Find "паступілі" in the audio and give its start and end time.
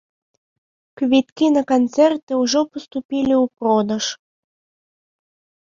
2.73-3.35